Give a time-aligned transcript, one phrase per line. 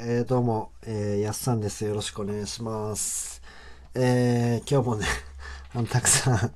[0.00, 1.84] えー、どうも、えー、やっさんです。
[1.84, 3.42] よろしくお願いします。
[3.96, 5.06] えー、今日もね、
[5.74, 6.54] あの、たくさん、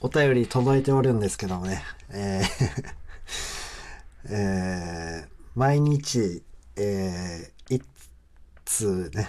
[0.00, 2.94] お便り届いておるんですけどもね、えー
[4.32, 6.42] えー、毎日、
[6.76, 7.84] えー、一
[8.64, 9.28] 通ね、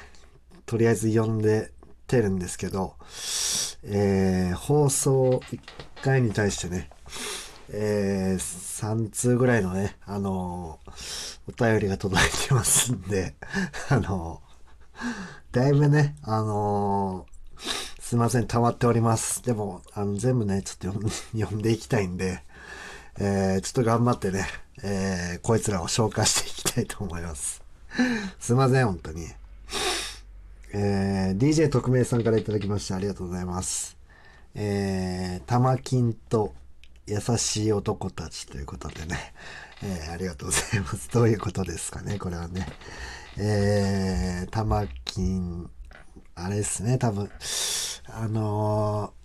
[0.65, 1.73] とりあえず読んで
[2.07, 2.95] てるんですけど、
[3.83, 5.59] えー、放送1
[6.01, 6.89] 回に対してね、
[7.75, 13.35] えー、3通ぐらいのね、あのーお便りが届いてますんで、
[13.89, 15.03] あのー
[15.51, 17.25] だいぶね、あの
[17.99, 19.41] すいません、溜まっております。
[19.43, 22.43] でも、あの、全部ね、ちょっと読ん でいきたいんで、
[23.19, 24.45] え、ちょっと頑張ってね、
[24.83, 27.63] え、こいつらを消化していきたいと思います。
[28.39, 29.27] すいません、本当に。
[30.73, 33.97] えー、DJ 特命さんからいただきましてありがとうございます。
[34.53, 36.53] えー、玉金と
[37.07, 39.33] 優しい男たちということでね、
[39.83, 41.09] えー、ありがとうございます。
[41.11, 42.67] どういうことですかね、これはね。
[43.37, 45.69] えー、玉金、
[46.35, 47.29] あれですね、多分、
[48.07, 49.23] あのー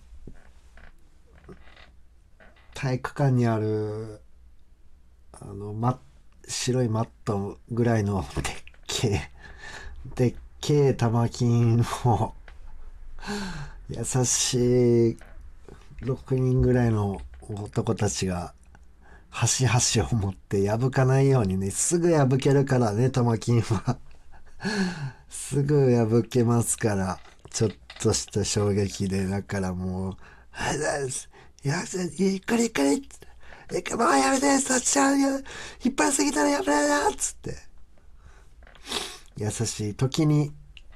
[2.81, 4.21] 体育館にある、
[5.33, 5.99] あの、ま、
[6.47, 8.43] 白いマットぐらいのでっ
[8.87, 9.31] けえ、
[10.15, 12.33] でっけえ玉金を、
[13.89, 15.17] 優しい
[16.03, 17.19] 6人ぐらいの
[17.49, 18.53] 男たちが、
[19.29, 23.97] 端々を持って破かないようにね、すぐ破けるからね、玉金は。
[25.29, 27.19] すぐ破けますから、
[27.51, 30.17] ちょっとした衝撃で、だからもう、
[30.51, 31.29] はい、だです。
[31.63, 31.83] いや、
[32.17, 33.09] ゆっくりゆっくり
[33.71, 37.55] え、もうやめて、そっちは、引っ張りすぎたらやめろよつって。
[39.37, 39.95] 優しい。
[39.95, 40.51] 時に、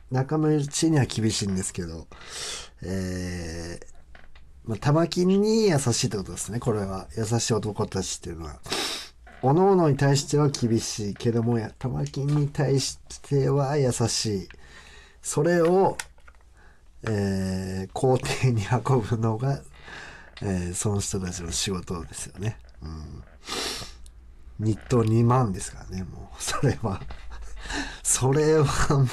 [0.10, 2.08] 仲間内には厳しいんですけど、
[2.82, 3.93] えー、
[4.66, 7.08] まあ、玉金に優しいってことですね、これは。
[7.18, 8.60] 優しい男たちっていうのは。
[9.42, 14.50] 各々に対しては厳しいけども、玉金に対しては優しい。
[15.22, 15.98] それを、
[17.04, 19.62] えー、校庭に運ぶのが、
[20.42, 22.58] えーその人たちの仕事ですよね。
[22.82, 23.24] うん。
[24.60, 26.42] 日当2万ですからね、もう。
[26.42, 27.02] それは。
[28.02, 28.66] それは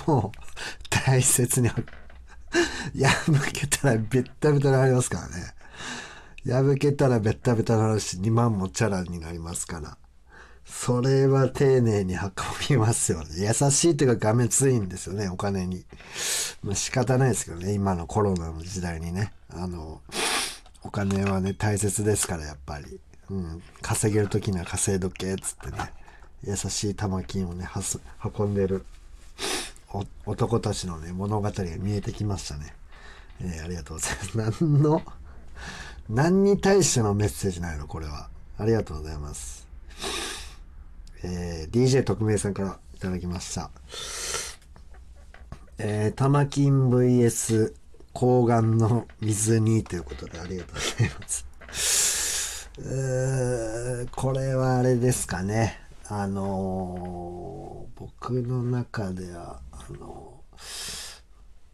[0.06, 0.38] もう、
[0.88, 1.70] 大切に、
[2.94, 5.54] 破けたらベッタベタになりますからね。
[6.46, 9.96] 破けたらベッタベタになるし、2万もチャラになりますから。
[10.64, 12.30] それは丁寧に運
[12.69, 13.26] びますよね。
[13.38, 15.84] 優しいというか、がめついんですよね、お金に。
[16.62, 19.32] まあ仕方ないですけどね、今のコロナの時代にね。
[19.50, 20.00] あの、
[20.82, 23.00] お金はね、大切ですから、やっぱり。
[23.30, 23.62] うん。
[23.82, 25.92] 稼げるときには稼いどけ、つってね。
[26.44, 27.82] 優しい玉金をね、は
[28.38, 28.86] 運んでる
[30.26, 32.74] 男たちのね、物語が見えてきましたね。
[33.42, 34.64] えーありがとうございます。
[34.64, 35.02] 何の、
[36.08, 38.28] 何に対してのメッセージなのこれは。
[38.58, 39.66] ありがとうございます。
[41.24, 43.70] えー DJ 特命さんからいただきました。
[45.78, 47.72] えー、玉金 VS
[48.12, 51.28] 抗がんの水にということでありがとうございま
[51.72, 52.70] す。
[52.78, 55.89] うーこれはあれですかね。
[56.12, 61.21] あのー僕の中では、あのー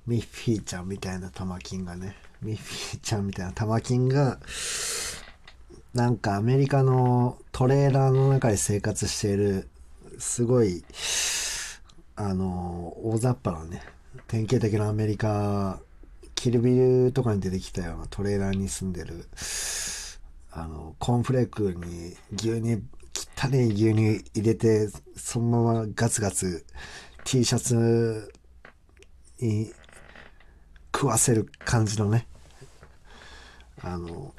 [0.06, 4.38] ミッフィーちゃんみたいな玉金がね、ミッフィーちゃんみたいな玉金が、
[5.94, 9.68] なんかアメリカのトレーラーの中で生活している、
[10.18, 10.84] すごい、
[12.14, 13.82] あの、大雑把なね、
[14.28, 15.80] 典型的なアメリカ、
[16.34, 19.26] キルビルとかに出てきたようなトレーラーに住んでる、
[20.52, 22.82] あの、コーンフレークに牛乳、
[23.36, 26.66] 汚い牛乳入れて、そのままガツガツ
[27.24, 28.32] T シャツ
[29.40, 29.72] に
[30.94, 32.26] 食わせる感じのね、
[33.82, 34.34] あの、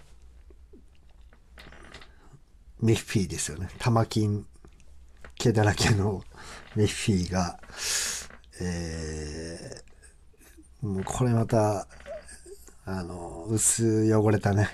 [2.82, 3.70] ミッフィーですよね。
[3.80, 4.46] 玉金
[5.38, 6.24] 毛だらけの
[6.76, 7.60] ミッフィーが、
[8.62, 11.88] えー、もうこれまた、
[12.86, 14.70] あの、薄汚れたね、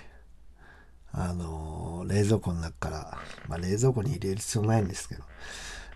[1.12, 5.24] あの、冷蔵庫の中から、まあ冷蔵庫に入れる必要ないんですけど、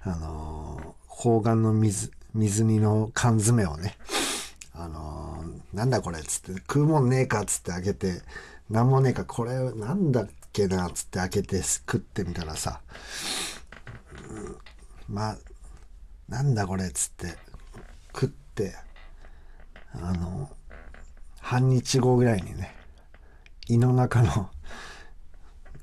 [0.04, 3.96] あの、砲丸の水、水煮の缶詰をね、
[4.74, 5.44] あの
[5.74, 8.22] なんだこれっつって、食うもんねえかっつって開けて、
[8.70, 12.82] なんもねえか、これなんだっけなっつって開けて食ってみたらさ、
[15.08, 15.38] まあ、
[16.28, 17.38] なんだこれっつって、
[18.14, 18.76] 食って、
[19.94, 20.50] あの、
[21.40, 22.76] 半日後ぐらいにね、
[23.68, 24.50] 胃の中の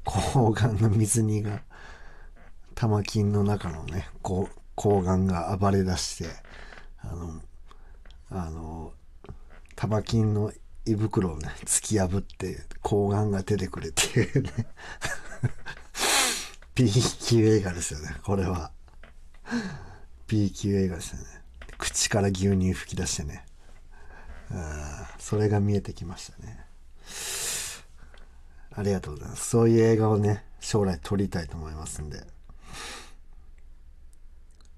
[0.05, 1.63] 抗がんの水煮が、
[2.75, 6.31] 玉金の中のね、こう抗がんが暴れ出して、
[6.99, 7.41] あの、
[8.31, 8.93] あの、
[9.77, 10.53] 玉金の
[10.87, 14.51] 胃袋をね、突き破って、抗がんが出てくるっていうね。
[16.75, 18.71] B 級映画ですよね、これは。
[20.27, 21.27] B 級映画ですよね
[21.79, 23.45] 口から牛乳吹き出してね
[24.51, 26.65] あそれが見えてきましたね
[28.77, 29.49] ありがとうございます。
[29.51, 32.23] そういう映画をね将来撮りたいと思いますんで。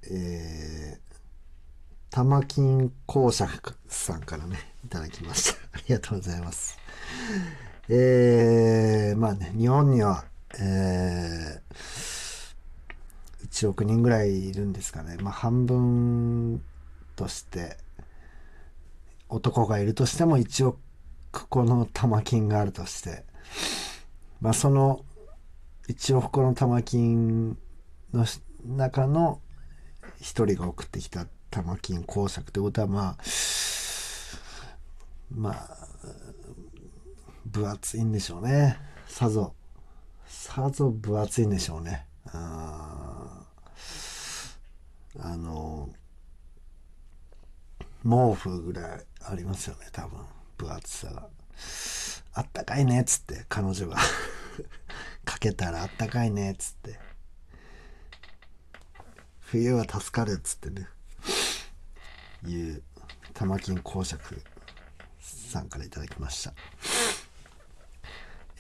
[0.09, 5.59] えー、玉金公爵さんからねいただきました。
[5.73, 6.79] ありがとうございます。
[7.89, 10.25] えー、まあね日本には
[10.59, 15.17] えー、1億人ぐらいいるんですかね。
[15.21, 16.63] まあ半分
[17.15, 17.77] として
[19.29, 20.79] 男がいるとしても1億
[21.49, 23.25] 個の玉金があるとして。
[24.41, 25.05] まあその
[25.89, 27.57] 1億個の玉金
[28.13, 28.25] の
[28.65, 29.41] 中の
[30.21, 33.17] 1人が送ってきた玉金公爵ってことはまあ
[35.31, 35.79] まあ
[37.47, 38.79] 分厚いんでしょうね。
[39.09, 39.55] さぞ
[40.27, 42.07] さぞ分厚いんでしょうね。
[42.27, 43.47] あ
[45.19, 45.89] あの
[48.03, 50.21] 毛布ぐらいありますよね多分。
[50.59, 51.29] 分厚さが。
[52.39, 53.97] あったかいねっつって彼女が。
[55.25, 57.01] かけたらあったかいねっつって。
[59.41, 60.87] 冬は助かるっつってね。
[62.47, 62.83] いう
[63.33, 64.43] 玉金公爵
[65.19, 66.53] さんからいただきました。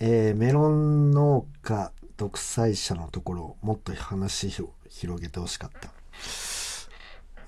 [0.00, 5.92] えー、メロン農家独裁者のところもっと話を広げてほしかった。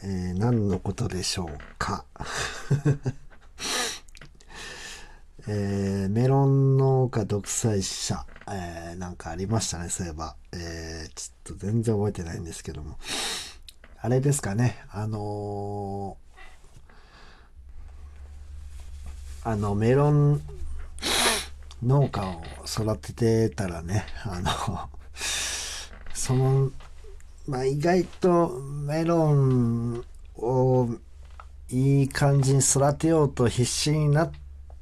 [0.03, 2.05] えー、何のことでしょうか。
[5.47, 10.37] えー、メロン農家独裁者、えー、なんかありましたね、そういえば。
[10.53, 12.99] えー、ちょっと全然覚えてないんですけども。
[14.01, 20.41] あれですかね、あのー、あの、メロン
[21.83, 24.89] 農家を育ててたらね、あの、
[26.15, 26.71] その
[27.49, 30.05] まあ、意外とメロン
[30.37, 30.87] を
[31.71, 34.39] いい感じに育てようと必死になって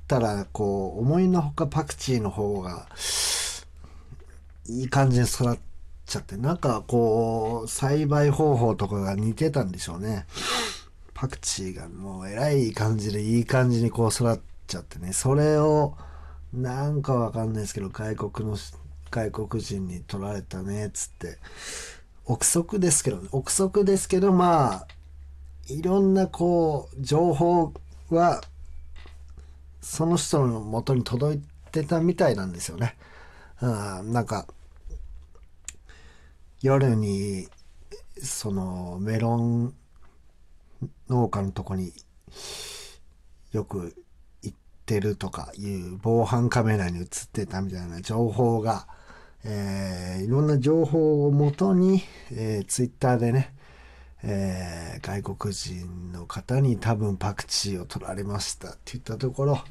[0.07, 2.87] たら、こう、思いのほかパクチーの方が
[4.69, 5.59] いい感じに育っ
[6.07, 10.27] ちゃって、なんかこう、栽培方法とかが似てたんでしょうね。
[11.15, 15.97] パクチーがもう偉い感じでいい感じにこう育っちゃってね、それを
[16.53, 18.57] なんかわかんないですけど、外国の、
[19.11, 21.39] 外国人に取られたねっ、つって、
[22.25, 24.87] 憶測ですけど、ね、憶測ですけど、まあ、
[25.69, 27.73] いろんなこう、情報
[28.11, 28.43] は、
[29.81, 32.97] その人の元に届いてたみたいなんですよね。
[33.61, 33.67] う
[34.03, 34.47] ん、なんか、
[36.63, 37.49] 夜に、
[38.23, 39.75] その、メロン
[41.09, 41.93] 農家のとこに
[43.53, 43.95] よく
[44.43, 48.87] 行ってるとかいう防犯カメラに映ってたみたいな情報が、
[49.45, 52.03] えー、いろんな情報をもとに、
[52.33, 53.55] えー、ツイッターでね、
[54.29, 59.65] えー、外国人の方に多分パクチーを取られましたって言ったところ、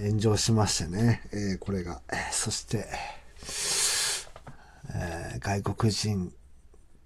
[0.00, 2.00] 炎上しましてね、えー、これが。
[2.30, 2.86] そして、
[4.94, 6.30] えー、外国人っ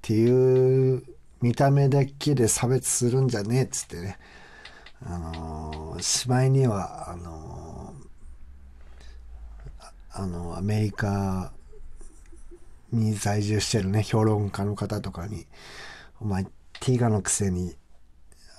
[0.03, 1.03] ていう
[1.41, 4.19] 見た目だけで差別するんじゃねえっつってね、
[5.07, 7.95] あのー、しまいには、あの、
[10.11, 11.51] あの、アメリカ
[12.93, 15.47] に在住してるね、評論家の方とかに、
[16.21, 16.47] お前、
[16.81, 17.75] ティガのくせに、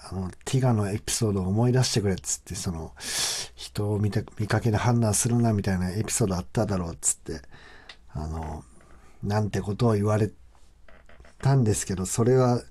[0.10, 2.94] あの、ティガのエピソードを思い出してくれっつって、その、
[3.56, 7.42] 人を見た見かけで判断するなみたいなエピソードあっただろうっつって、
[8.10, 8.63] あの、
[9.24, 10.32] なんてことを言われ
[11.42, 12.62] たんですけど、それは、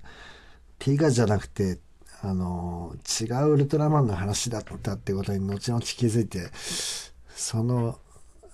[0.79, 1.79] ティガじゃなくて、
[2.21, 6.49] あの、違うウルトラマンの話だったってことに後々気づいて、
[7.35, 7.99] その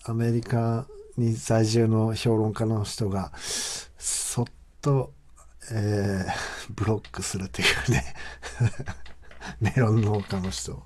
[0.04, 0.88] アメリカ
[1.18, 4.46] に在住の評論家の人がそっ
[4.82, 5.13] と、
[5.70, 8.15] えー、ブロックするっていうね
[9.62, 10.84] メロン農家の人。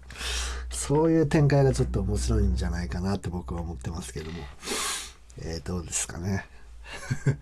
[0.70, 4.44] そういう展開がちょっと面白いんじゃないかなって僕は思ってますけども。
[5.42, 6.46] えー、どうですかね。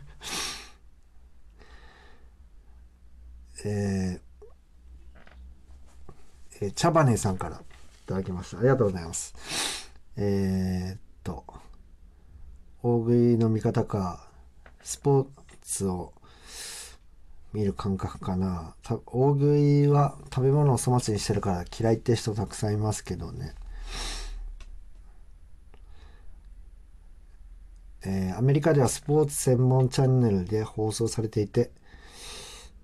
[3.65, 4.21] えー、
[6.61, 7.59] えー、茶羽さんからい
[8.05, 8.59] ただきました。
[8.59, 9.33] ありがとうございます。
[10.15, 11.45] えー、っと
[12.81, 14.27] 大食いの見方か、
[14.83, 15.27] スポー
[15.61, 16.13] ツを
[17.53, 18.75] 見る感覚かな。
[19.05, 23.53] 大食いは食べ物を粗末にしてるから嫌いって人たくさんいますけどね。
[28.05, 31.71] えー、アメリカではスポーツ専門チャンネルで放送されていて、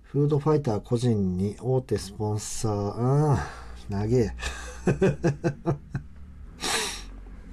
[0.03, 3.47] フードファイター個人に大手スポンサー、ああ、
[3.89, 4.35] 長え。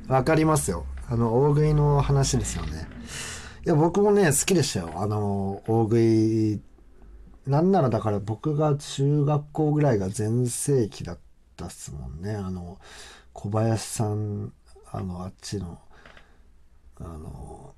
[0.07, 0.87] わかりますよ。
[1.09, 2.87] あの、大食いの話ですよね。
[3.65, 4.93] いや、僕もね、好きでしたよ。
[4.97, 6.61] あの、大食い
[7.47, 11.19] なんならだから僕が中学校ぐらいが全盛期だっ
[11.57, 12.35] たっすもんね。
[12.35, 12.79] あの、
[13.33, 14.53] 小林さん、
[14.91, 15.79] あの、あっちの、
[16.99, 17.75] あの、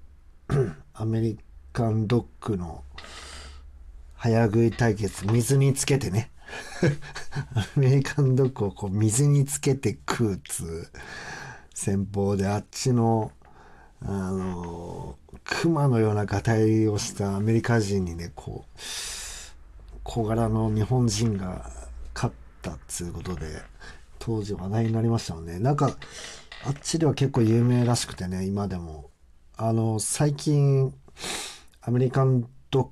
[0.95, 1.39] アメリ
[1.73, 2.83] カンドッグの
[4.15, 6.31] 早食い対決、水につけてね。
[7.55, 10.91] アメリカンドッグをこう水につけて食うつ
[11.75, 13.33] 戦法で、あっちの、
[14.01, 18.81] あの、熊のようながたいをしたアメリカ人にね、こう、
[20.11, 21.71] 小柄の日本人が
[22.15, 23.61] 勝ったっつうことで、
[24.19, 25.59] 当時話題になりましたもんね。
[25.59, 25.99] なんか、
[26.65, 29.11] あっちでは結構有名らしくてね、今でも。
[29.59, 30.95] あの、最近、
[31.83, 32.85] アメリカンドッ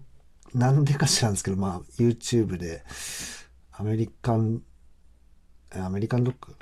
[0.53, 2.85] グ、なんでか知らんですけど、まあ、YouTube で、
[3.73, 4.61] アメリカン、
[5.71, 6.55] アメリカンドッグ？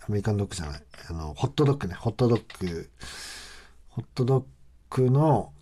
[0.00, 0.82] アメリカンドッグじゃない。
[1.10, 2.90] あの、ホットドッグね、ホットドッグ、
[3.88, 4.44] ホットドッ
[4.90, 5.52] グの、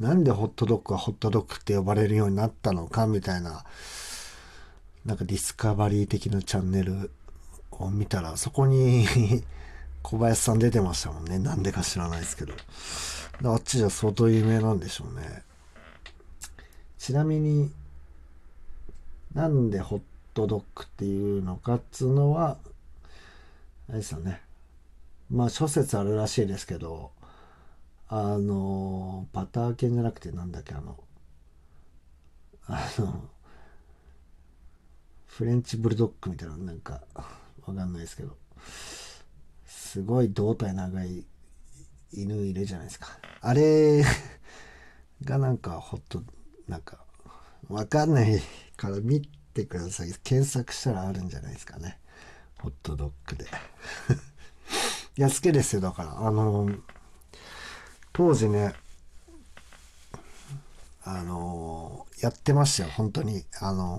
[0.00, 3.64] なんでホットドッグはホットドッグって呼ばれるようになったのかみたいな、
[5.04, 7.10] なんかディスカバリー的なチャンネル
[7.72, 9.06] を見たら、そこに
[10.02, 11.38] 小林さん出てましたもんね。
[11.38, 12.54] なんでか知らないですけど。
[13.44, 15.42] あっちじゃ相当有名なんでしょうね。
[16.98, 17.72] ちなみに、
[19.34, 20.02] なんでホッ
[20.34, 22.58] トドッグっていうのかっつうのは、
[23.88, 24.42] あれですよね。
[25.30, 27.10] まあ諸説あるらしいですけど、
[28.10, 30.98] あの、バター犬じゃなくてなんだっけ、あの、
[32.66, 33.28] あの、
[35.26, 38.34] フレンチブルドッグみたいな、なんか、わかんないですけど、
[39.66, 41.26] すごい胴体長い
[42.12, 43.08] 犬いるじゃないですか。
[43.42, 44.02] あれ
[45.22, 46.22] がなんかほっと、
[46.66, 47.04] なんか、
[47.68, 48.40] わかんない
[48.78, 49.20] から見
[49.52, 50.14] てください。
[50.24, 52.00] 検索したらあるんじゃないですかね。
[52.58, 53.44] ホットドッグで。
[55.18, 55.82] いや、好きですよ。
[55.82, 56.70] だから、あの、
[58.18, 58.74] 当時ね、
[61.04, 62.90] あの、やってましたよ。
[62.96, 63.44] 本当に。
[63.60, 63.96] あの、